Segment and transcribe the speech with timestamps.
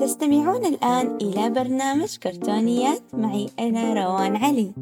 [0.00, 4.72] تستمعون الآن إلى برنامج كرتونيات معي أنا روان علي.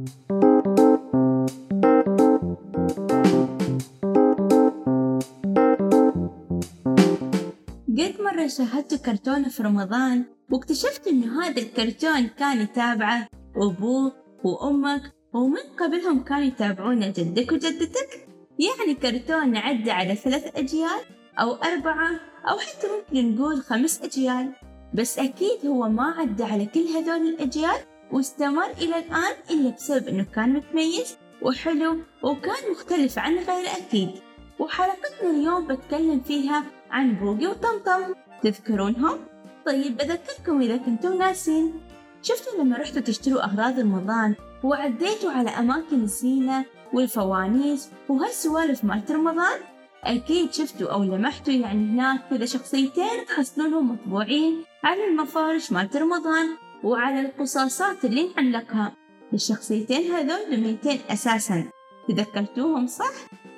[7.98, 14.12] قد مرة شاهدت كرتون في رمضان واكتشفت إنه هذا الكرتون كان يتابعه أبوك
[14.44, 15.02] وأمك
[15.34, 18.28] ومن قبلهم كانوا يتابعون جدك وجدتك.
[18.58, 21.00] يعني كرتون عدى على ثلاث أجيال
[21.40, 22.31] أو أربعة.
[22.50, 24.52] أو حتى ممكن نقول خمس أجيال.
[24.94, 27.76] بس أكيد هو ما عدى على كل هذول الأجيال
[28.12, 34.10] واستمر إلى الآن إلا بسبب إنه كان متميز وحلو وكان مختلف عن غيره أكيد.
[34.58, 38.14] وحلقتنا اليوم بتكلم فيها عن بوقي وطمطم.
[38.42, 39.18] تذكرونهم؟
[39.66, 41.80] طيب بذكركم إذا كنتم ناسين.
[42.22, 49.60] شفتوا لما رحتوا تشتروا أغراض رمضان وعديتوا على أماكن الزينة والفوانيس وهالسوالف مالت رمضان؟
[50.04, 56.46] أكيد شفتوا أو لمحتوا يعني هناك كذا شخصيتين تحصلونهم مطبوعين على المفارش مالت رمضان
[56.84, 58.92] وعلى القصاصات اللي نعلقها
[59.34, 61.70] الشخصيتين هذول دميتين أساسا.
[62.08, 63.12] تذكرتوهم صح؟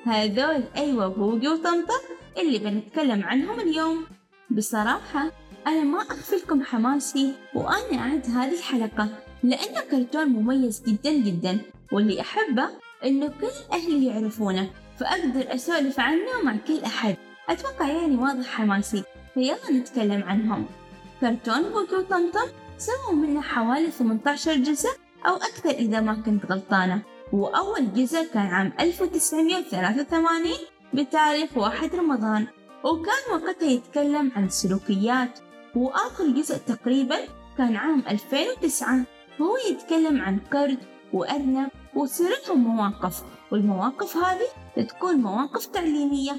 [0.05, 2.03] هذول أيوة بوقي وطمطم
[2.39, 4.05] اللي بنتكلم عنهم اليوم.
[4.51, 5.31] بصراحة
[5.67, 9.09] أنا ما أخفي لكم حماسي وأنا أعد هذه الحلقة
[9.43, 11.61] لأنه كرتون مميز جدا جدا
[11.93, 12.69] واللي أحبه
[13.05, 14.71] إنه كل أهلي يعرفونه.
[14.99, 17.17] فأقدر أسولف عنه مع كل أحد.
[17.49, 19.05] أتوقع يعني واضح حماسي.
[19.35, 20.67] فيلا نتكلم عنهم.
[21.21, 24.89] كرتون بوكو طمطم سووا منه حوالي 18 جزء
[25.27, 27.03] أو أكثر إذا ما كنت غلطانة.
[27.33, 30.51] وأول جزء كان عام 1983
[30.95, 32.47] بتاريخ واحد رمضان.
[32.85, 35.39] وكان وقتها يتكلم عن السلوكيات
[35.77, 37.17] وآخر جزء تقريبا
[37.59, 39.05] كان عام 2009
[39.41, 40.79] وهو يتكلم عن قرد
[41.13, 43.23] وأرنب وتصير لهم مواقف.
[43.55, 46.33] والمواقف هذه تكون مواقف تعليمية.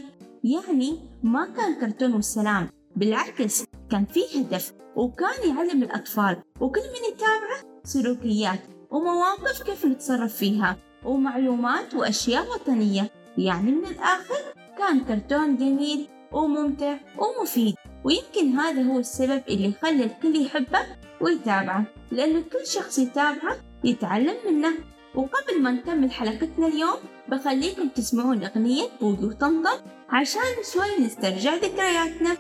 [0.44, 7.80] يعني ما كان كرتون والسلام بالعكس كان فيه هدف وكان يعلم الأطفال وكل من يتابعه
[7.84, 8.60] سلوكيات
[8.92, 13.10] ومواقف كيف نتصرف فيها ومعلومات وأشياء وطنية.
[13.38, 14.42] يعني من الآخر
[14.78, 17.76] كان كرتون جميل وممتع ومفيد.
[18.04, 20.80] ويمكن هذا هو السبب اللي خلى الكل يحبه
[21.22, 24.74] ويتابعه لأنه كل شخص يتابعه يتعلم منه.
[25.16, 30.42] وقبل ما نكمل حلقتنا اليوم بخليكم تسمعون أغنية بوجو طمطم عشان
[30.74, 32.38] شوي نسترجع ذكرياتنا.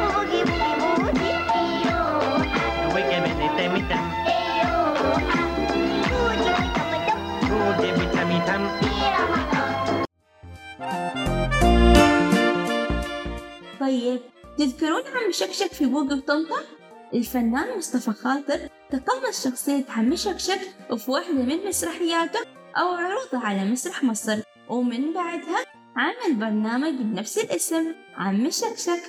[0.08, 2.26] بوجي بوجي بوجي أيوه
[2.88, 10.04] وكمان طمطم أيوه بوجي وطمطم بوجي وطمطم في رمضان
[13.80, 14.20] طيب
[14.58, 16.62] تذكرون عم شكشك في بوجي وطمطم؟
[17.14, 20.60] الفنان مصطفى خاطر تقمص شخصية عم شكشك
[20.96, 22.40] في واحدة من مسرحياته
[22.76, 24.38] أو عروضه على مسرح مصر.
[24.68, 25.64] ومن بعدها
[25.96, 29.02] عمل برنامج بنفس الاسم عم شكشك.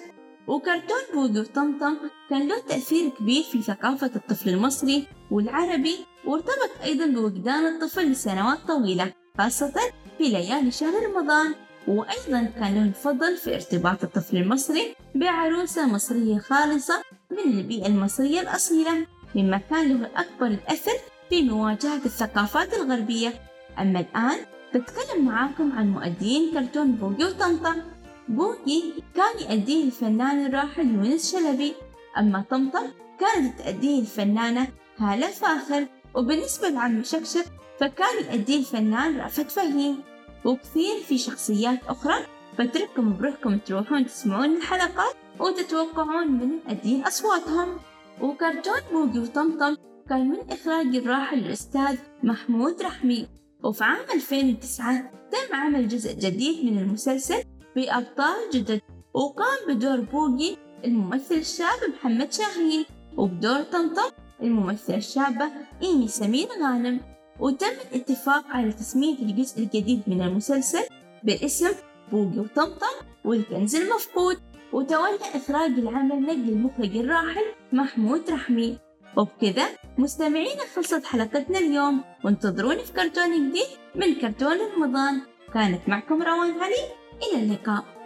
[0.48, 1.98] وكرتون بوجو وطمطم
[2.30, 9.14] كان له تأثير كبير في ثقافة الطفل المصري والعربي وارتبط أيضا بوجدان الطفل لسنوات طويلة
[9.38, 9.74] خاصة
[10.18, 11.56] في ليالي شهر رمضان.
[11.88, 17.04] وأيضا كان له الفضل في ارتباط الطفل المصري بعروسة مصرية خالصة
[17.38, 19.06] من البيئة المصرية الأصيلة
[19.36, 20.98] مما كان له أكبر الأثر
[21.30, 23.34] في مواجهة الثقافات الغربية.
[23.80, 24.38] أما الآن
[24.76, 27.82] بتكلم معاكم عن مؤدين كرتون بوقي وطمطم
[28.28, 28.82] بوقي
[29.16, 31.74] كان يؤديه الفنان الراحل يونس شلبي.
[32.18, 32.88] أما طمطم
[33.20, 34.68] كانت تأديه الفنانة
[34.98, 35.86] هالة فاخر.
[36.14, 37.46] وبالنسبة لعم شكشك
[37.80, 40.04] فكان يأديه الفنان رأفت فهيم.
[40.46, 42.16] وكثير في شخصيات أخرى
[42.60, 45.16] بترككم بروحكم تروحون تسمعون الحلقات.
[45.40, 47.78] وتتوقعون من مؤدين أصواتهم.
[48.22, 49.76] وكرتون بوقي وطمطم
[50.10, 53.28] كان من إخراج الراحل الأستاذ محمود رحمي.
[53.64, 57.44] وفي عام 2009 تم عمل جزء جديد من المسلسل
[57.76, 58.82] بأبطال جدد.
[59.14, 62.86] وقام بدور بوقي الممثل الشاب محمد شاهين
[63.18, 64.12] وبدور طمطم
[64.42, 65.52] الممثلة الشابة
[65.84, 67.02] إيمي سمير غانم.
[67.40, 70.84] وتم الاتفاق على تسمية الجزء الجديد من المسلسل
[71.24, 71.72] باسم
[72.12, 72.96] بوقي وطمطم
[73.26, 74.38] والكنز المفقود.
[74.74, 78.78] وتولى إخراج العمل نجل المخرج الراحل محمود رحمي.
[79.18, 79.66] وبكذا
[79.98, 82.04] مستمعينا خلصت حلقتنا اليوم.
[82.24, 85.22] وانتظروني في كرتون جديد من كرتون رمضان.
[85.54, 86.84] كانت معكم روان علي.
[87.24, 87.97] إلى اللقاء.